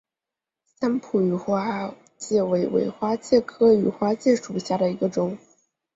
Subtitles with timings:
[0.65, 5.37] 三浦羽花介为尾花介科羽花介属下的一个种。